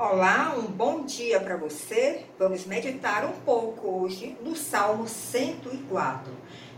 Olá, 0.00 0.54
um 0.56 0.62
bom 0.62 1.04
dia 1.04 1.40
para 1.40 1.56
você. 1.56 2.24
Vamos 2.38 2.64
meditar 2.64 3.24
um 3.24 3.32
pouco 3.40 4.04
hoje 4.04 4.38
no 4.44 4.54
Salmo 4.54 5.08
104. 5.08 6.32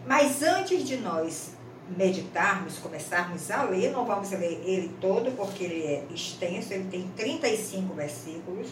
Mas 0.07 0.43
antes 0.43 0.83
de 0.85 0.97
nós 0.97 1.55
meditarmos, 1.95 2.79
começarmos 2.79 3.51
a 3.51 3.65
ler, 3.65 3.93
não 3.93 4.07
vamos 4.07 4.31
ler 4.31 4.63
ele 4.65 4.97
todo 5.03 5.33
porque 5.33 5.65
ele 5.65 5.83
é 5.85 6.05
extenso, 6.11 6.73
ele 6.73 6.89
tem 6.91 7.09
35 7.15 7.93
versículos. 7.93 8.69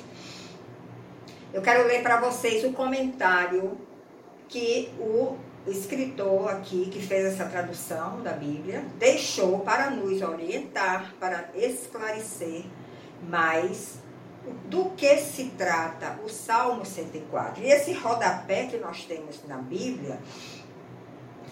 Eu 1.52 1.60
quero 1.60 1.86
ler 1.86 2.02
para 2.02 2.18
vocês 2.18 2.64
o 2.64 2.72
comentário 2.72 3.76
que 4.48 4.90
o 4.98 5.36
escritor 5.66 6.48
aqui, 6.48 6.88
que 6.90 7.02
fez 7.02 7.34
essa 7.34 7.44
tradução 7.44 8.22
da 8.22 8.32
Bíblia, 8.32 8.82
deixou 8.98 9.58
para 9.58 9.90
nos 9.90 10.22
orientar, 10.22 11.12
para 11.20 11.50
esclarecer 11.54 12.64
mais 13.28 14.07
do 14.66 14.90
que 14.90 15.16
se 15.18 15.50
trata 15.56 16.18
o 16.24 16.28
Salmo 16.28 16.84
104. 16.84 17.62
E 17.62 17.70
esse 17.70 17.92
rodapé 17.92 18.66
que 18.66 18.76
nós 18.76 19.04
temos 19.04 19.40
na 19.46 19.58
Bíblia, 19.58 20.18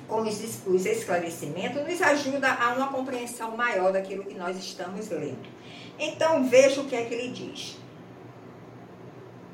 com 0.08 0.22
os, 0.22 0.66
os 0.66 0.86
esclarecimentos, 0.86 1.82
nos 1.86 2.00
ajuda 2.00 2.52
a 2.52 2.74
uma 2.74 2.88
compreensão 2.88 3.56
maior 3.56 3.92
daquilo 3.92 4.24
que 4.24 4.34
nós 4.34 4.56
estamos 4.56 5.08
lendo. 5.10 5.48
Então, 5.98 6.48
veja 6.48 6.80
o 6.80 6.84
que 6.84 6.94
é 6.94 7.04
que 7.04 7.14
ele 7.14 7.32
diz. 7.32 7.78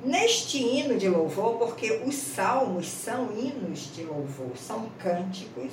Neste 0.05 0.59
hino 0.59 0.99
de 0.99 1.09
louvor, 1.09 1.59
porque 1.59 2.03
os 2.05 2.17
salmos 2.17 2.89
são 2.89 3.31
hinos 3.33 3.95
de 3.95 4.03
louvor, 4.03 4.57
são 4.57 4.91
cânticos, 4.99 5.73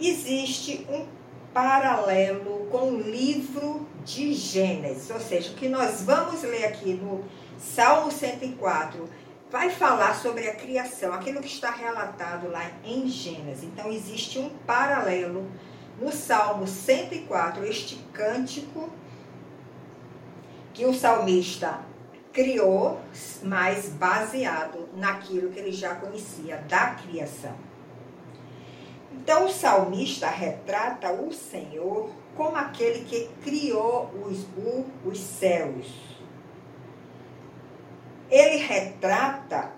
existe 0.00 0.84
um 0.90 1.06
paralelo 1.52 2.66
com 2.70 2.92
o 2.92 3.00
livro 3.00 3.86
de 4.04 4.32
Gênesis, 4.32 5.10
ou 5.10 5.20
seja, 5.20 5.52
o 5.52 5.54
que 5.54 5.68
nós 5.68 6.02
vamos 6.02 6.42
ler 6.42 6.64
aqui 6.64 6.94
no 6.94 7.24
Salmo 7.58 8.10
104 8.10 9.08
vai 9.50 9.70
falar 9.70 10.14
sobre 10.14 10.48
a 10.48 10.54
criação, 10.54 11.12
aquilo 11.12 11.40
que 11.40 11.46
está 11.46 11.70
relatado 11.70 12.50
lá 12.50 12.70
em 12.84 13.06
Gênesis. 13.06 13.64
Então 13.64 13.92
existe 13.92 14.38
um 14.38 14.48
paralelo 14.66 15.46
no 16.00 16.10
Salmo 16.10 16.66
104, 16.66 17.64
este 17.66 17.96
cântico 18.12 18.90
que 20.72 20.86
o 20.86 20.94
salmista 20.94 21.80
criou, 22.32 22.98
mas 23.42 23.90
baseado 23.90 24.88
naquilo 24.96 25.50
que 25.50 25.58
ele 25.58 25.72
já 25.72 25.94
conhecia 25.96 26.56
da 26.68 26.94
criação. 26.94 27.54
Então, 29.22 29.46
o 29.46 29.48
salmista 29.48 30.28
retrata 30.28 31.12
o 31.12 31.32
Senhor 31.32 32.10
como 32.36 32.56
aquele 32.56 33.04
que 33.04 33.28
criou 33.44 34.10
os, 34.26 34.44
os 35.04 35.20
céus. 35.20 35.86
Ele 38.28 38.56
retrata 38.56 39.70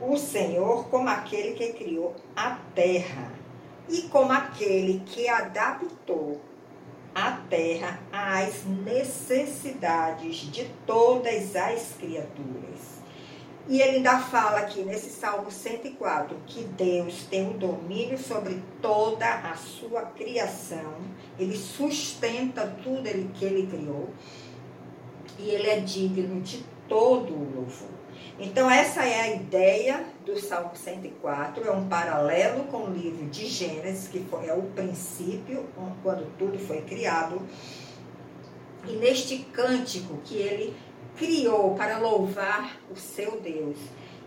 o 0.00 0.16
Senhor 0.16 0.88
como 0.88 1.08
aquele 1.08 1.54
que 1.54 1.74
criou 1.74 2.16
a 2.34 2.58
terra 2.74 3.30
e 3.88 4.02
como 4.08 4.32
aquele 4.32 4.98
que 5.06 5.28
adaptou 5.28 6.40
a 7.14 7.30
terra 7.48 8.00
às 8.10 8.64
necessidades 8.64 10.50
de 10.50 10.64
todas 10.84 11.54
as 11.54 11.92
criaturas. 11.96 12.93
E 13.66 13.80
ele 13.80 13.96
ainda 13.96 14.18
fala 14.18 14.58
aqui 14.58 14.82
nesse 14.82 15.08
Salmo 15.08 15.50
104 15.50 16.36
que 16.46 16.64
Deus 16.64 17.24
tem 17.30 17.48
o 17.48 17.54
domínio 17.54 18.18
sobre 18.18 18.62
toda 18.82 19.26
a 19.26 19.54
sua 19.56 20.02
criação, 20.02 20.96
ele 21.38 21.56
sustenta 21.56 22.66
tudo 22.82 23.06
ele, 23.06 23.30
que 23.32 23.44
ele 23.44 23.66
criou 23.66 24.10
e 25.38 25.48
ele 25.48 25.68
é 25.68 25.80
digno 25.80 26.42
de 26.42 26.62
todo 26.86 27.32
o 27.32 27.54
louvor. 27.56 27.88
Então, 28.38 28.70
essa 28.70 29.04
é 29.04 29.20
a 29.20 29.34
ideia 29.34 30.04
do 30.26 30.38
Salmo 30.38 30.72
104, 30.74 31.64
é 31.64 31.70
um 31.70 31.88
paralelo 31.88 32.64
com 32.64 32.84
o 32.84 32.92
livro 32.92 33.26
de 33.26 33.46
Gênesis, 33.46 34.08
que 34.08 34.26
é 34.46 34.52
o 34.52 34.62
princípio, 34.74 35.64
quando 36.02 36.26
tudo 36.36 36.58
foi 36.58 36.82
criado. 36.82 37.40
E 38.86 38.92
neste 38.96 39.38
cântico 39.38 40.18
que 40.24 40.34
ele 40.34 40.76
criou 41.16 41.74
para 41.74 41.98
louvar 41.98 42.76
o 42.90 42.96
seu 42.96 43.40
Deus. 43.40 43.78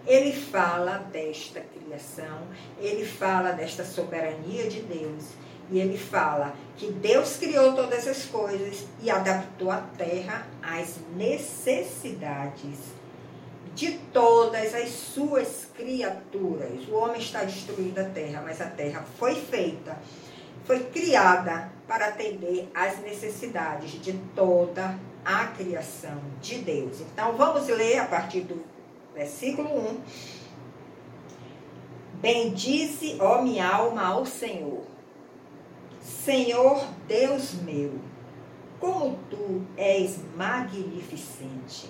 Ele 0.06 0.32
fala 0.32 1.00
desta 1.12 1.60
criação, 1.60 2.48
ele 2.80 3.06
fala 3.06 3.52
desta 3.52 3.84
soberania 3.84 4.68
de 4.70 4.82
Deus. 4.82 5.26
E 5.70 5.80
ele 5.80 5.98
fala 5.98 6.56
que 6.78 6.90
Deus 6.90 7.36
criou 7.36 7.74
todas 7.74 8.08
as 8.08 8.24
coisas 8.24 8.86
e 9.02 9.12
adaptou 9.12 9.70
a 9.70 9.82
terra 9.98 10.48
às 10.62 10.96
necessidades 11.14 12.96
de 13.76 13.92
todas 14.12 14.74
as 14.74 14.90
suas 14.90 15.68
criaturas. 15.76 16.88
O 16.88 16.96
homem 16.96 17.20
está 17.20 17.44
destruindo 17.44 18.00
a 18.00 18.06
terra, 18.06 18.42
mas 18.44 18.62
a 18.62 18.66
terra 18.66 19.06
foi 19.20 19.36
feita, 19.36 19.98
foi 20.66 20.80
criada 20.86 21.70
para 21.88 22.08
atender 22.08 22.70
às 22.74 23.00
necessidades 23.00 24.02
de 24.02 24.14
toda 24.34 24.98
a 25.17 25.17
criação 25.48 26.22
de 26.42 26.60
Deus. 26.60 27.02
Então 27.02 27.36
vamos 27.36 27.68
ler 27.68 28.00
a 28.00 28.06
partir 28.06 28.42
do 28.42 28.64
versículo 29.14 29.70
1. 29.70 30.02
Bendize, 32.22 33.18
ó 33.20 33.42
minha 33.42 33.68
alma, 33.68 34.08
ao 34.08 34.26
Senhor. 34.26 34.84
Senhor 36.02 36.86
Deus 37.08 37.54
meu, 37.64 38.00
como 38.80 39.18
tu 39.30 39.66
és 39.76 40.20
magnificente, 40.36 41.90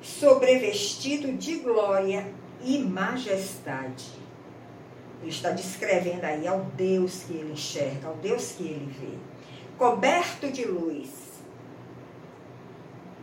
sobrevestido 0.00 1.32
de 1.32 1.56
glória 1.56 2.32
e 2.62 2.78
majestade. 2.78 4.12
Ele 5.20 5.30
está 5.30 5.50
descrevendo 5.50 6.24
aí 6.24 6.46
ao 6.46 6.60
Deus 6.76 7.24
que 7.24 7.34
ele 7.34 7.52
enxerga, 7.52 8.08
ao 8.08 8.14
Deus 8.14 8.52
que 8.52 8.62
ele 8.62 8.94
vê. 9.00 9.18
Coberto 9.76 10.50
de 10.50 10.64
luz, 10.64 11.08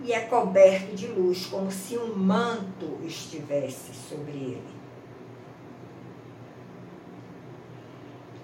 e 0.04 0.12
é 0.12 0.22
coberto 0.22 0.96
de 0.96 1.08
luz, 1.08 1.46
como 1.46 1.72
se 1.72 1.98
um 1.98 2.16
manto 2.16 3.00
estivesse 3.04 3.94
sobre 3.94 4.34
ele. 4.34 4.76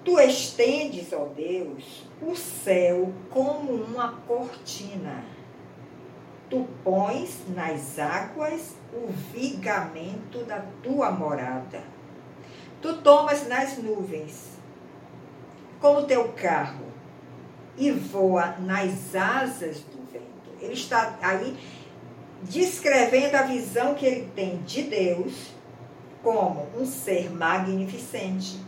Tu 0.04 0.20
estendes, 0.20 1.14
ó 1.14 1.26
Deus, 1.26 2.08
o 2.22 2.36
céu 2.36 3.14
como 3.30 3.72
uma 3.74 4.14
cortina. 4.28 5.24
Tu 6.50 6.68
pões 6.84 7.44
nas 7.56 8.00
águas 8.00 8.76
o 8.92 9.08
vigamento 9.32 10.44
da 10.44 10.66
tua 10.82 11.12
morada. 11.12 11.84
Tu 12.82 12.98
tomas 12.98 13.48
nas 13.48 13.78
nuvens 13.78 14.58
como 15.80 16.06
teu 16.06 16.30
carro 16.34 16.86
e 17.78 17.92
voa 17.92 18.56
nas 18.60 19.16
asas 19.16 19.82
do 19.82 20.01
ele 20.62 20.74
está 20.74 21.18
aí 21.22 21.58
descrevendo 22.44 23.36
a 23.36 23.44
visão 23.44 23.94
que 23.94 24.06
ele 24.06 24.30
tem 24.36 24.58
de 24.64 24.84
Deus 24.84 25.52
como 26.24 26.68
um 26.78 26.86
ser 26.86 27.32
magnificente, 27.32 28.60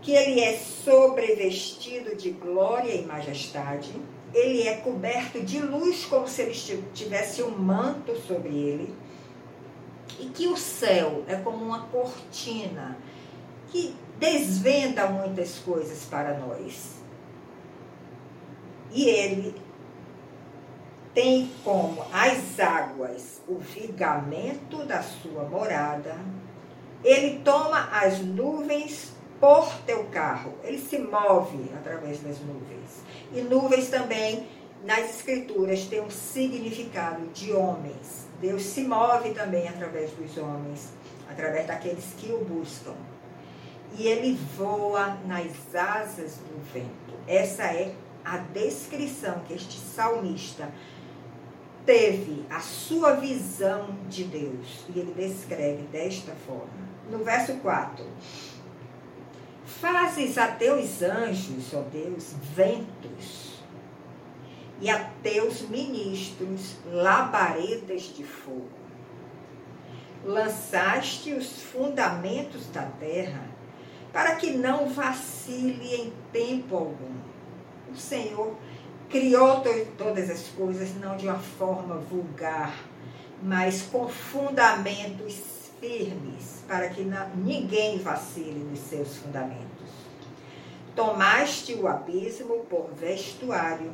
que 0.00 0.12
ele 0.12 0.40
é 0.40 0.56
sobrevestido 0.56 2.14
de 2.14 2.30
glória 2.30 2.92
e 2.92 3.04
majestade, 3.04 3.92
ele 4.32 4.66
é 4.66 4.76
coberto 4.76 5.40
de 5.40 5.60
luz 5.60 6.04
como 6.04 6.28
se 6.28 6.42
ele 6.42 6.82
tivesse 6.92 7.42
um 7.42 7.56
manto 7.56 8.14
sobre 8.20 8.50
ele, 8.50 8.94
e 10.20 10.26
que 10.26 10.46
o 10.46 10.56
céu 10.56 11.24
é 11.26 11.36
como 11.36 11.64
uma 11.64 11.86
cortina 11.86 12.98
que 13.70 13.94
desvenda 14.18 15.06
muitas 15.08 15.58
coisas 15.58 16.04
para 16.04 16.38
nós. 16.38 16.94
E 18.92 19.08
ele 19.08 19.54
tem 21.14 21.48
como 21.62 22.04
as 22.12 22.58
águas 22.58 23.40
o 23.46 23.56
vigamento 23.58 24.84
da 24.84 25.00
sua 25.02 25.44
morada. 25.44 26.16
Ele 27.04 27.38
toma 27.44 27.88
as 27.92 28.18
nuvens 28.18 29.12
por 29.38 29.70
teu 29.86 30.04
carro. 30.06 30.54
Ele 30.64 30.78
se 30.78 30.98
move 30.98 31.70
através 31.78 32.20
das 32.20 32.40
nuvens. 32.40 33.02
E 33.32 33.40
nuvens 33.42 33.88
também, 33.88 34.48
nas 34.84 35.16
escrituras, 35.16 35.84
tem 35.84 36.00
um 36.00 36.10
significado 36.10 37.26
de 37.28 37.52
homens. 37.52 38.26
Deus 38.40 38.62
se 38.62 38.82
move 38.82 39.30
também 39.30 39.68
através 39.68 40.10
dos 40.12 40.36
homens, 40.36 40.92
através 41.30 41.66
daqueles 41.66 42.06
que 42.18 42.32
o 42.32 42.44
buscam. 42.44 42.94
E 43.96 44.08
ele 44.08 44.36
voa 44.56 45.16
nas 45.26 45.74
asas 45.74 46.38
do 46.38 46.60
vento. 46.72 47.14
Essa 47.28 47.64
é 47.64 47.94
a 48.24 48.38
descrição 48.38 49.40
que 49.46 49.54
este 49.54 49.78
salmista 49.78 50.68
teve 51.84 52.44
a 52.50 52.60
sua 52.60 53.14
visão 53.14 53.96
de 54.08 54.24
Deus. 54.24 54.84
E 54.94 54.98
ele 54.98 55.14
descreve 55.14 55.82
desta 55.84 56.32
forma. 56.46 56.84
No 57.10 57.18
verso 57.18 57.54
4. 57.54 58.04
Fazes 59.64 60.38
a 60.38 60.48
teus 60.48 61.02
anjos, 61.02 61.74
ó 61.74 61.82
Deus, 61.82 62.34
ventos, 62.54 63.54
e 64.80 64.90
a 64.90 64.98
teus 65.22 65.62
ministros 65.62 66.76
labaredas 66.90 68.02
de 68.14 68.24
fogo. 68.24 68.68
Lançaste 70.24 71.32
os 71.32 71.62
fundamentos 71.62 72.66
da 72.70 72.82
terra 72.82 73.46
para 74.12 74.36
que 74.36 74.52
não 74.52 74.88
vacile 74.88 75.94
em 75.94 76.12
tempo 76.32 76.76
algum. 76.76 77.14
O 77.92 77.96
Senhor 77.96 78.56
criou 79.14 79.62
todas 79.96 80.28
as 80.28 80.48
coisas 80.48 80.92
não 80.96 81.16
de 81.16 81.28
uma 81.28 81.38
forma 81.38 81.98
vulgar, 81.98 82.74
mas 83.40 83.82
com 83.82 84.08
fundamentos 84.08 85.70
firmes, 85.78 86.64
para 86.66 86.88
que 86.88 87.02
não, 87.04 87.28
ninguém 87.36 87.98
vacile 87.98 88.58
nos 88.58 88.80
seus 88.80 89.18
fundamentos. 89.18 89.88
Tomaste 90.96 91.74
o 91.74 91.86
abismo 91.86 92.64
por 92.68 92.90
vestuário 92.92 93.92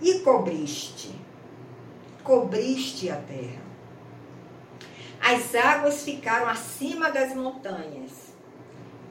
e 0.00 0.20
cobriste, 0.20 1.12
cobriste 2.22 3.10
a 3.10 3.16
terra. 3.16 3.62
As 5.20 5.56
águas 5.56 6.04
ficaram 6.04 6.48
acima 6.48 7.10
das 7.10 7.34
montanhas. 7.34 8.30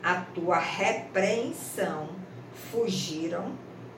A 0.02 0.16
tua 0.16 0.60
repreensão 0.60 2.08
fugiram, 2.72 3.52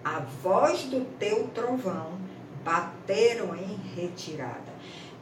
a 0.03 0.19
voz 0.19 0.83
do 0.83 1.05
teu 1.17 1.47
trovão 1.49 2.19
bateram 2.63 3.55
em 3.55 3.75
retirada. 3.95 4.71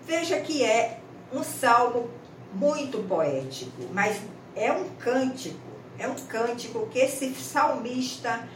Veja 0.05 0.39
que 0.39 0.63
é 0.63 0.99
um 1.31 1.43
salmo 1.43 2.09
muito 2.53 2.99
poético, 3.07 3.83
mas 3.93 4.21
é 4.55 4.71
um 4.71 4.89
cântico 4.99 5.69
é 5.99 6.07
um 6.07 6.15
cântico 6.15 6.87
que 6.87 6.97
esse 6.97 7.35
salmista 7.35 8.47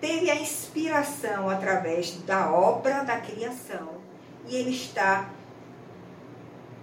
teve 0.00 0.30
a 0.30 0.36
inspiração 0.36 1.50
através 1.50 2.12
da 2.22 2.50
obra 2.50 3.04
da 3.04 3.20
criação 3.20 3.90
e 4.46 4.56
ele 4.56 4.70
está 4.70 5.30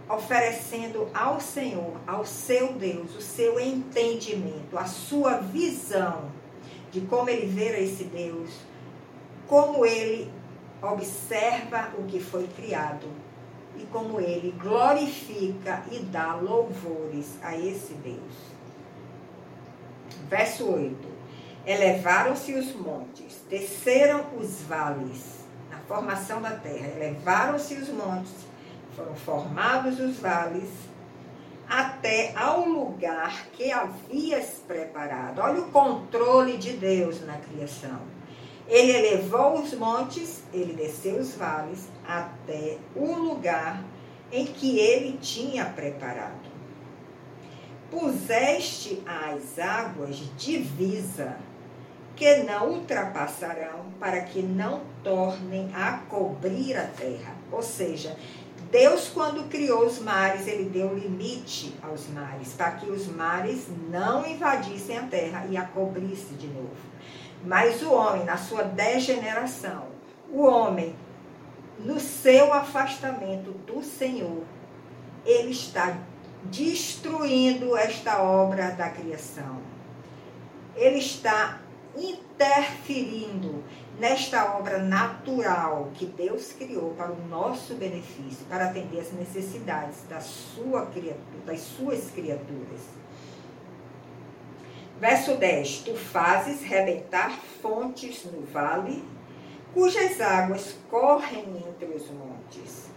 oferecendo 0.07 1.09
ao 1.13 1.41
Senhor, 1.41 2.00
ao 2.05 2.23
seu 2.25 2.73
Deus, 2.73 3.15
o 3.15 3.21
seu 3.21 3.59
entendimento, 3.59 4.77
a 4.77 4.85
sua 4.85 5.38
visão 5.38 6.31
de 6.93 7.01
como 7.01 7.27
ele 7.27 7.47
vê 7.47 7.83
esse 7.83 8.03
Deus, 8.03 8.51
como 9.47 9.83
ele 9.85 10.31
observa 10.81 11.91
o 11.97 12.03
que 12.03 12.19
foi 12.19 12.47
criado 12.47 13.07
e 13.75 13.83
como 13.85 14.21
ele 14.21 14.51
glorifica 14.51 15.83
e 15.91 15.99
dá 15.99 16.35
louvores 16.35 17.39
a 17.41 17.57
esse 17.57 17.95
Deus. 17.95 18.53
Verso 20.29 20.71
8: 20.71 20.95
Elevaram-se 21.65 22.53
os 22.53 22.75
montes, 22.75 23.41
desceram 23.49 24.25
os 24.39 24.61
vales, 24.61 25.39
na 25.71 25.79
formação 25.79 26.41
da 26.41 26.51
terra. 26.51 26.87
Elevaram-se 26.95 27.73
os 27.73 27.89
montes, 27.89 28.33
foram 28.95 29.15
formados 29.15 29.99
os 29.99 30.17
vales, 30.17 30.69
até 31.69 32.33
ao 32.36 32.68
lugar 32.68 33.48
que 33.54 33.71
havias 33.71 34.62
preparado. 34.68 35.39
Olha 35.39 35.62
o 35.62 35.71
controle 35.71 36.57
de 36.57 36.74
Deus 36.74 37.25
na 37.25 37.38
criação. 37.38 38.00
Ele 38.68 38.92
elevou 38.92 39.62
os 39.62 39.74
montes, 39.74 40.44
ele 40.54 40.74
desceu 40.74 41.18
os 41.18 41.36
vales, 41.36 41.89
até 42.07 42.77
o 42.95 43.13
lugar 43.13 43.83
em 44.31 44.45
que 44.45 44.80
ele 44.80 45.18
tinha 45.18 45.65
preparado 45.65 46.54
puseste 47.94 49.04
as 49.06 49.60
águas 49.60 50.18
divisa, 50.36 51.38
que 52.15 52.38
não 52.38 52.71
ultrapassarão, 52.71 53.86
para 54.00 54.21
que 54.21 54.42
não 54.42 54.81
tornem 55.04 55.69
a 55.74 56.00
cobrir 56.10 56.75
a 56.75 56.86
terra. 56.86 57.36
Ou 57.51 57.62
seja, 57.62 58.15
Deus, 58.73 59.07
quando 59.07 59.47
criou 59.49 59.85
os 59.85 59.99
mares, 59.99 60.47
ele 60.47 60.67
deu 60.67 60.95
limite 60.95 61.75
aos 61.79 62.07
mares, 62.07 62.53
para 62.53 62.71
que 62.71 62.89
os 62.89 63.05
mares 63.05 63.67
não 63.87 64.25
invadissem 64.25 64.97
a 64.97 65.03
terra 65.03 65.45
e 65.47 65.55
a 65.55 65.61
cobrisse 65.61 66.33
de 66.33 66.47
novo. 66.47 66.75
Mas 67.45 67.83
o 67.83 67.93
homem, 67.93 68.23
na 68.23 68.35
sua 68.35 68.63
degeneração, 68.63 69.89
o 70.27 70.41
homem, 70.41 70.95
no 71.77 71.99
seu 71.99 72.51
afastamento 72.51 73.51
do 73.51 73.83
Senhor, 73.83 74.41
ele 75.23 75.51
está 75.51 75.95
destruindo 76.45 77.77
esta 77.77 78.23
obra 78.23 78.71
da 78.71 78.89
criação. 78.89 79.61
Ele 80.75 80.97
está 80.97 81.59
interferindo 81.95 83.63
nesta 83.99 84.57
obra 84.57 84.79
natural 84.79 85.91
que 85.93 86.05
Deus 86.05 86.51
criou 86.51 86.93
para 86.95 87.11
o 87.11 87.27
nosso 87.27 87.75
benefício, 87.75 88.45
para 88.49 88.65
atender 88.65 88.99
as 88.99 89.11
necessidades 89.11 90.03
da 90.09 90.19
sua 90.19 90.87
criatura, 90.87 91.45
das 91.45 91.59
suas 91.61 92.09
criaturas. 92.11 92.81
Verso 94.99 95.35
10: 95.35 95.79
Tu 95.79 95.95
fazes 95.95 96.61
rebentar 96.61 97.37
fontes 97.61 98.25
no 98.25 98.45
vale, 98.45 99.03
cujas 99.73 100.19
águas 100.21 100.75
correm 100.89 101.63
entre 101.67 101.87
os 101.87 102.09
montes. 102.09 102.91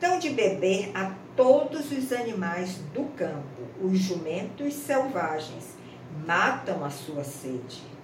Dão 0.00 0.18
de 0.18 0.30
beber 0.30 0.92
a 0.94 1.12
todos 1.34 1.90
os 1.90 2.12
animais 2.12 2.76
do 2.94 3.04
campo, 3.16 3.62
os 3.82 3.98
jumentos 3.98 4.74
selvagens, 4.74 5.76
matam 6.24 6.84
a 6.84 6.90
sua 6.90 7.24
sede. 7.24 7.97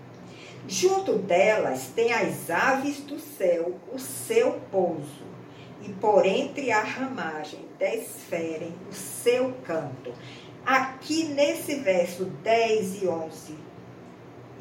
Junto 0.66 1.14
delas 1.18 1.88
tem 1.94 2.12
as 2.12 2.48
aves 2.50 3.00
do 3.00 3.18
céu 3.18 3.78
o 3.92 3.98
seu 3.98 4.60
pouso, 4.70 5.24
e 5.82 5.90
por 5.94 6.24
entre 6.24 6.70
a 6.70 6.82
ramagem 6.82 7.60
desferem 7.78 8.74
o 8.90 8.94
seu 8.94 9.52
canto. 9.64 10.12
Aqui 10.64 11.24
nesse 11.24 11.76
verso 11.76 12.24
10 12.24 13.02
e 13.02 13.08
11, 13.08 13.54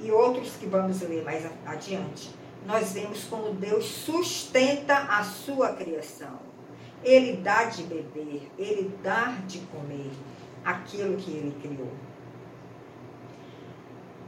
e 0.02 0.12
outros 0.12 0.56
que 0.58 0.66
vamos 0.66 1.02
ler 1.02 1.24
mais 1.24 1.46
adiante, 1.66 2.30
nós 2.66 2.92
vemos 2.92 3.24
como 3.26 3.54
Deus 3.54 3.86
sustenta 3.86 4.98
a 4.98 5.24
sua 5.24 5.74
criação 5.74 6.54
ele 7.04 7.38
dá 7.38 7.66
de 7.66 7.84
beber, 7.84 8.50
ele 8.58 8.96
dá 9.04 9.38
de 9.46 9.60
comer 9.60 10.12
aquilo 10.64 11.18
que 11.18 11.32
ele 11.32 11.56
criou. 11.62 11.92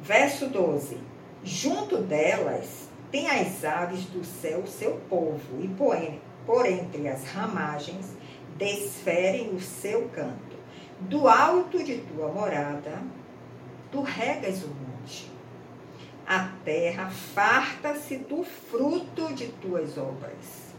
Verso 0.01 0.47
12: 0.47 0.99
Junto 1.45 1.97
delas 1.99 2.89
tem 3.11 3.29
as 3.29 3.63
aves 3.63 4.05
do 4.05 4.25
céu 4.25 4.65
seu 4.65 4.99
povo, 5.07 5.61
e 5.61 5.67
por 5.67 6.65
entre 6.65 7.07
as 7.07 7.23
ramagens 7.25 8.17
desferem 8.57 9.51
o 9.51 9.59
seu 9.59 10.09
canto. 10.09 10.55
Do 11.01 11.27
alto 11.27 11.83
de 11.83 11.99
tua 11.99 12.29
morada, 12.29 12.99
tu 13.91 14.01
regas 14.01 14.63
o 14.63 14.69
monte. 14.69 15.31
A 16.25 16.49
terra 16.65 17.11
farta-se 17.11 18.17
do 18.17 18.43
fruto 18.43 19.31
de 19.35 19.49
tuas 19.49 19.99
obras 19.99 20.74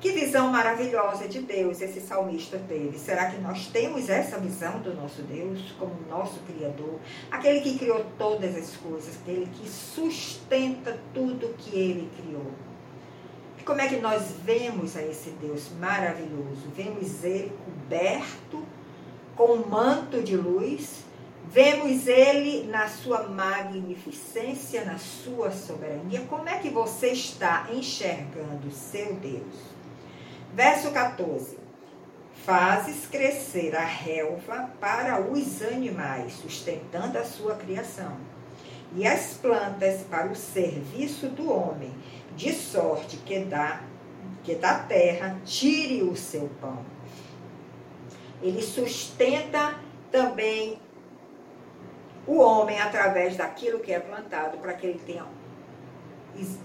que 0.00 0.12
visão 0.12 0.50
maravilhosa 0.50 1.28
de 1.28 1.40
Deus 1.40 1.82
esse 1.82 2.00
salmista 2.00 2.58
teve. 2.66 2.98
Será 2.98 3.30
que 3.30 3.38
nós 3.38 3.66
temos 3.66 4.08
essa 4.08 4.38
visão 4.38 4.80
do 4.80 4.94
nosso 4.94 5.20
Deus 5.22 5.72
como 5.78 5.94
nosso 6.08 6.40
Criador? 6.40 6.98
Aquele 7.30 7.60
que 7.60 7.78
criou 7.78 8.04
todas 8.16 8.56
as 8.56 8.76
coisas, 8.76 9.18
aquele 9.20 9.46
que 9.46 9.68
sustenta 9.68 10.98
tudo 11.12 11.54
que 11.58 11.78
ele 11.78 12.10
criou. 12.16 12.50
E 13.58 13.62
como 13.62 13.80
é 13.82 13.88
que 13.88 13.96
nós 13.96 14.32
vemos 14.42 14.96
a 14.96 15.02
esse 15.02 15.30
Deus 15.32 15.68
maravilhoso? 15.78 16.70
Vemos 16.74 17.22
ele 17.22 17.52
coberto 17.62 18.64
com 19.36 19.52
um 19.52 19.68
manto 19.68 20.22
de 20.22 20.34
luz, 20.34 21.04
vemos 21.46 22.06
ele 22.06 22.64
na 22.68 22.88
sua 22.88 23.28
magnificência, 23.28 24.82
na 24.86 24.96
sua 24.96 25.50
soberania. 25.50 26.22
Como 26.22 26.48
é 26.48 26.58
que 26.58 26.70
você 26.70 27.08
está 27.08 27.68
enxergando 27.70 28.70
seu 28.70 29.14
Deus? 29.16 29.79
Verso 30.54 30.90
14. 30.90 31.58
Fazes 32.44 33.06
crescer 33.06 33.76
a 33.76 33.84
relva 33.84 34.70
para 34.80 35.20
os 35.20 35.62
animais, 35.62 36.32
sustentando 36.32 37.18
a 37.18 37.24
sua 37.24 37.54
criação, 37.54 38.16
e 38.96 39.06
as 39.06 39.34
plantas 39.34 40.02
para 40.02 40.26
o 40.26 40.34
serviço 40.34 41.28
do 41.28 41.52
homem, 41.52 41.94
de 42.34 42.52
sorte 42.52 43.18
que 43.18 43.40
dá 43.40 43.82
que 44.42 44.54
da 44.54 44.78
terra 44.78 45.38
tire 45.44 46.02
o 46.02 46.16
seu 46.16 46.48
pão. 46.60 46.84
Ele 48.42 48.62
sustenta 48.62 49.78
também 50.10 50.80
o 52.26 52.38
homem 52.38 52.80
através 52.80 53.36
daquilo 53.36 53.80
que 53.80 53.92
é 53.92 54.00
plantado 54.00 54.56
para 54.58 54.72
que 54.72 54.86
ele 54.86 55.00
tenha 55.04 55.26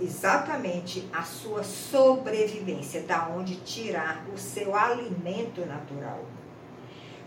exatamente 0.01 1.07
a 1.11 1.23
sua 1.23 1.63
sobrevivência, 1.63 3.01
da 3.01 3.29
onde 3.29 3.55
tirar 3.57 4.25
o 4.33 4.37
seu 4.37 4.75
alimento 4.75 5.65
natural. 5.65 6.25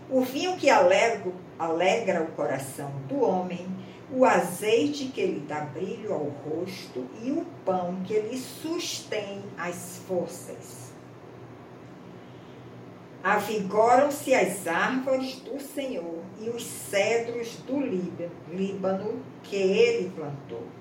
O 0.09 0.21
vinho 0.21 0.57
que 0.57 0.69
alegra, 0.69 1.31
alegra 1.57 2.23
o 2.23 2.31
coração 2.31 2.91
do 3.07 3.21
homem, 3.21 3.67
o 4.11 4.25
azeite 4.25 5.05
que 5.05 5.23
lhe 5.23 5.39
dá 5.41 5.61
brilho 5.61 6.13
ao 6.13 6.23
rosto 6.23 7.05
e 7.21 7.31
o 7.31 7.45
pão 7.63 8.01
que 8.03 8.19
lhe 8.19 8.37
sustém 8.37 9.43
as 9.55 10.01
forças. 10.07 10.89
Avigoram-se 13.23 14.33
as 14.33 14.65
árvores 14.65 15.35
do 15.41 15.59
Senhor 15.59 16.23
e 16.39 16.49
os 16.49 16.63
cedros 16.63 17.57
do 17.67 17.79
Líbano 18.51 19.21
que 19.43 19.57
ele 19.57 20.09
plantou. 20.09 20.78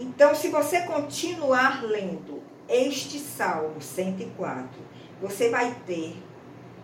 Então, 0.00 0.32
se 0.32 0.48
você 0.48 0.82
continuar 0.82 1.82
lendo 1.84 2.40
este 2.68 3.18
Salmo 3.18 3.80
104, 3.80 4.68
você 5.20 5.48
vai 5.48 5.74
ter 5.86 6.16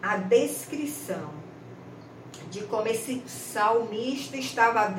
a 0.03 0.17
descrição 0.17 1.31
de 2.51 2.63
como 2.65 2.89
esse 2.89 3.23
salmista 3.27 4.37
estava 4.37 4.93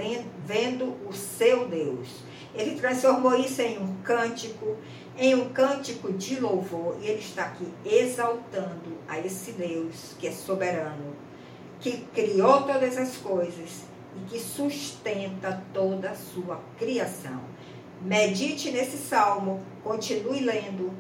vendo 0.46 0.96
o 1.08 1.14
seu 1.14 1.68
Deus. 1.68 2.08
Ele 2.54 2.80
transformou 2.80 3.36
isso 3.36 3.62
em 3.62 3.78
um 3.80 3.96
cântico, 3.98 4.78
em 5.18 5.36
um 5.36 5.50
cântico 5.50 6.14
de 6.14 6.40
louvor, 6.40 6.98
e 7.02 7.08
ele 7.08 7.20
está 7.20 7.44
aqui 7.44 7.68
exaltando 7.86 8.98
a 9.10 9.20
esse 9.20 9.52
Deus 9.52 10.16
que 10.18 10.28
é 10.28 10.32
soberano, 10.32 11.16
que 11.82 12.06
criou 12.14 12.64
todas 12.64 12.98
as 12.98 13.18
coisas 13.18 13.84
e 14.16 14.30
que 14.30 14.40
sustenta 14.40 15.62
toda 15.74 16.12
a 16.12 16.16
sua 16.16 16.62
criação. 16.78 17.42
Medite 18.02 18.72
nesse 18.72 18.98
salmo, 18.98 19.64
continue 19.84 20.42
lendo 20.42 20.92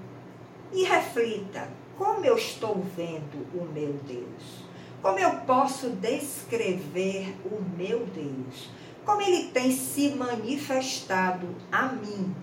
e 0.71 0.83
reflita 0.83 1.67
como 1.97 2.25
eu 2.25 2.37
estou 2.37 2.83
vendo 2.95 3.47
o 3.53 3.65
meu 3.73 3.93
Deus. 4.05 4.65
Como 5.01 5.19
eu 5.19 5.37
posso 5.41 5.89
descrever 5.91 7.35
o 7.45 7.61
meu 7.77 8.05
Deus? 8.07 8.69
Como 9.05 9.21
ele 9.21 9.49
tem 9.49 9.71
se 9.71 10.09
manifestado 10.09 11.47
a 11.71 11.83
mim 11.83 12.35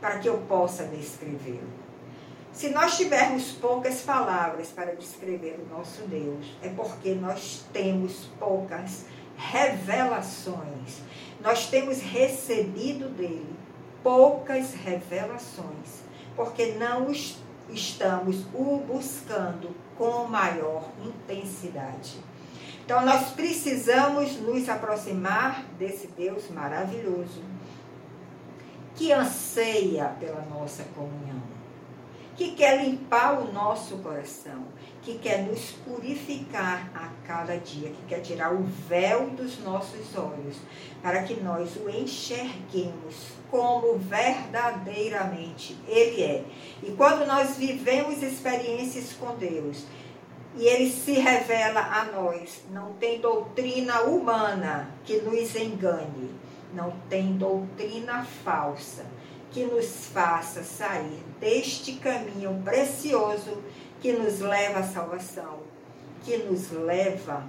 para 0.00 0.18
que 0.18 0.28
eu 0.28 0.38
possa 0.48 0.84
descrevê-lo? 0.84 1.84
Se 2.52 2.70
nós 2.70 2.96
tivermos 2.96 3.52
poucas 3.52 4.00
palavras 4.02 4.68
para 4.68 4.94
descrever 4.94 5.58
o 5.60 5.74
nosso 5.74 6.02
Deus, 6.02 6.46
é 6.62 6.68
porque 6.68 7.14
nós 7.14 7.64
temos 7.72 8.28
poucas 8.38 9.06
revelações. 9.36 11.00
Nós 11.40 11.66
temos 11.68 12.00
recebido 12.00 13.08
dele 13.08 13.54
poucas 14.04 14.74
revelações, 14.74 16.04
porque 16.36 16.72
não 16.72 17.10
estamos 17.70 18.44
o 18.54 18.84
buscando 18.86 19.74
com 19.96 20.26
maior 20.26 20.90
intensidade. 21.02 22.20
Então, 22.84 23.04
nós 23.04 23.30
precisamos 23.30 24.36
nos 24.36 24.68
aproximar 24.68 25.64
desse 25.78 26.08
Deus 26.08 26.50
maravilhoso, 26.50 27.42
que 28.94 29.10
anseia 29.10 30.14
pela 30.20 30.42
nossa 30.42 30.84
comunhão, 30.94 31.42
que 32.36 32.52
quer 32.52 32.84
limpar 32.84 33.40
o 33.40 33.52
nosso 33.52 33.98
coração, 33.98 34.64
que 35.02 35.18
quer 35.18 35.42
nos 35.42 35.70
purificar 35.84 36.90
a 36.94 37.08
cada 37.26 37.56
dia, 37.56 37.90
que 37.90 38.02
quer 38.08 38.20
tirar 38.20 38.52
o 38.52 38.62
véu 38.62 39.30
dos 39.30 39.58
nossos 39.60 40.16
olhos, 40.16 40.56
para 41.02 41.22
que 41.22 41.34
nós 41.40 41.76
o 41.76 41.88
enxerguemos 41.88 43.34
como 43.50 43.98
verdadeiramente 43.98 45.76
Ele 45.86 46.22
é. 46.22 46.44
E 46.82 46.90
quando 46.92 47.26
nós 47.26 47.56
vivemos 47.56 48.22
experiências 48.22 49.12
com 49.12 49.36
Deus, 49.36 49.84
e 50.56 50.68
ele 50.68 50.88
se 50.88 51.14
revela 51.14 51.80
a 51.80 52.04
nós. 52.04 52.62
Não 52.70 52.92
tem 52.92 53.20
doutrina 53.20 54.02
humana 54.02 54.88
que 55.04 55.16
nos 55.16 55.56
engane, 55.56 56.30
não 56.72 56.92
tem 57.08 57.36
doutrina 57.36 58.24
falsa 58.44 59.04
que 59.54 59.64
nos 59.64 60.06
faça 60.06 60.64
sair 60.64 61.22
deste 61.38 61.92
caminho 61.92 62.60
precioso 62.64 63.62
que 64.00 64.12
nos 64.12 64.40
leva 64.40 64.80
à 64.80 64.82
salvação, 64.82 65.60
que 66.24 66.36
nos 66.38 66.72
leva 66.72 67.46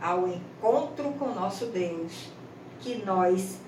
ao 0.00 0.26
encontro 0.26 1.12
com 1.12 1.34
nosso 1.34 1.66
Deus, 1.66 2.30
que 2.80 3.04
nós 3.04 3.58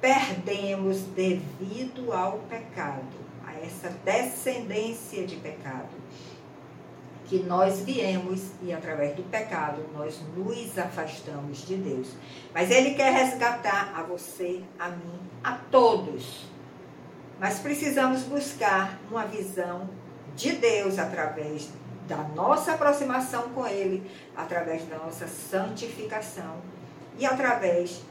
perdemos 0.00 1.02
devido 1.02 2.12
ao 2.14 2.38
pecado, 2.48 3.18
a 3.46 3.52
essa 3.60 3.90
descendência 4.04 5.26
de 5.26 5.36
pecado 5.36 5.98
que 7.26 7.40
nós 7.40 7.80
viemos 7.80 8.52
e 8.62 8.72
através 8.72 9.14
do 9.14 9.22
pecado 9.24 9.82
nós 9.94 10.18
nos 10.34 10.78
afastamos 10.78 11.58
de 11.66 11.76
Deus. 11.76 12.08
Mas 12.54 12.70
Ele 12.70 12.94
quer 12.94 13.12
resgatar 13.12 13.92
a 13.94 14.02
você, 14.02 14.62
a 14.78 14.88
mim, 14.88 15.20
a 15.44 15.52
todos. 15.70 16.48
Mas 17.38 17.60
precisamos 17.60 18.22
buscar 18.22 18.98
uma 19.10 19.24
visão 19.24 19.88
de 20.34 20.52
Deus 20.52 20.98
através 20.98 21.68
da 22.08 22.16
nossa 22.16 22.72
aproximação 22.72 23.50
com 23.50 23.66
Ele, 23.66 24.10
através 24.36 24.84
da 24.86 24.98
nossa 24.98 25.28
santificação 25.28 26.56
e 27.18 27.24
através 27.24 28.02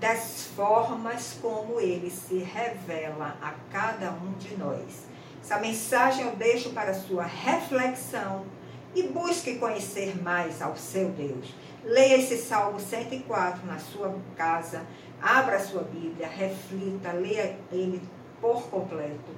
das 0.00 0.48
formas 0.56 1.36
como 1.40 1.80
Ele 1.80 2.10
se 2.10 2.38
revela 2.38 3.36
a 3.40 3.52
cada 3.70 4.10
um 4.10 4.32
de 4.32 4.56
nós. 4.56 5.04
Essa 5.40 5.58
mensagem 5.58 6.24
eu 6.24 6.34
deixo 6.34 6.70
para 6.70 6.94
sua 6.94 7.24
reflexão 7.24 8.46
e 8.94 9.02
busque 9.04 9.58
conhecer 9.58 10.20
mais 10.22 10.62
ao 10.62 10.76
seu 10.76 11.10
Deus. 11.10 11.54
Leia 11.84 12.16
esse 12.16 12.38
Salmo 12.38 12.80
104 12.80 13.66
na 13.66 13.78
sua 13.78 14.16
casa, 14.36 14.82
abra 15.20 15.56
a 15.56 15.60
sua 15.60 15.82
Bíblia, 15.82 16.26
reflita, 16.26 17.12
leia 17.12 17.58
ele 17.70 18.00
por 18.44 18.64
completo 18.64 19.32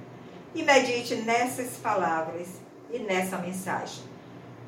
e 0.53 0.61
medite 0.63 1.15
nessas 1.15 1.77
palavras 1.77 2.49
e 2.91 2.99
nessa 2.99 3.37
mensagem. 3.37 4.03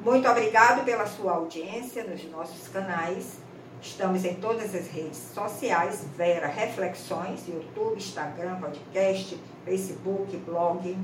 Muito 0.02 0.30
obrigado 0.30 0.86
pela 0.86 1.06
sua 1.06 1.34
audiência 1.34 2.06
nos 2.06 2.24
nossos 2.32 2.70
canais. 2.70 3.40
Estamos 3.82 4.24
em 4.24 4.36
todas 4.36 4.74
as 4.74 4.88
redes 4.88 5.18
sociais, 5.34 6.06
Vera 6.16 6.48
Reflexões, 6.48 7.46
YouTube, 7.50 7.98
Instagram, 7.98 8.62
podcast, 8.62 9.38
Facebook, 9.66 10.38
blog. 10.38 10.98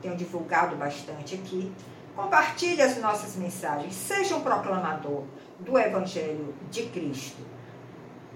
Tenho 0.00 0.16
divulgado 0.16 0.76
bastante 0.76 1.34
aqui. 1.34 1.70
Compartilhe 2.14 2.80
as 2.80 2.96
nossas 2.96 3.36
mensagens. 3.36 3.94
Seja 3.94 4.34
um 4.34 4.40
proclamador 4.40 5.24
do 5.60 5.78
Evangelho 5.78 6.54
de 6.70 6.84
Cristo. 6.86 7.55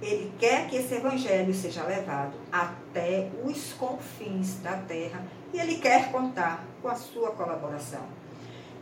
Ele 0.02 0.32
quer 0.38 0.68
que 0.68 0.76
esse 0.76 0.94
Evangelho 0.94 1.52
seja 1.52 1.82
levado 1.84 2.32
até 2.50 3.28
os 3.44 3.72
confins 3.74 4.56
da 4.62 4.76
terra 4.76 5.22
e 5.52 5.58
ele 5.58 5.76
quer 5.76 6.10
contar 6.10 6.64
com 6.80 6.88
a 6.88 6.94
sua 6.94 7.32
colaboração. 7.32 8.00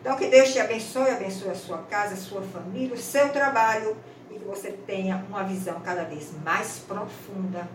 Então, 0.00 0.16
que 0.16 0.28
Deus 0.28 0.52
te 0.52 0.60
abençoe, 0.60 1.10
abençoe 1.10 1.50
a 1.50 1.54
sua 1.56 1.78
casa, 1.78 2.14
a 2.14 2.16
sua 2.16 2.42
família, 2.42 2.94
o 2.94 2.98
seu 2.98 3.30
trabalho 3.30 3.96
e 4.30 4.38
que 4.38 4.44
você 4.44 4.70
tenha 4.70 5.24
uma 5.28 5.42
visão 5.42 5.80
cada 5.80 6.04
vez 6.04 6.32
mais 6.44 6.78
profunda 6.86 7.68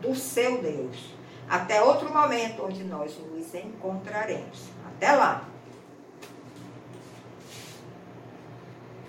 do 0.00 0.14
seu 0.14 0.62
Deus. 0.62 1.14
Até 1.48 1.82
outro 1.82 2.12
momento 2.12 2.64
onde 2.64 2.84
nós 2.84 3.18
nos 3.18 3.54
encontraremos. 3.54 4.68
Até 4.86 5.12
lá! 5.12 5.48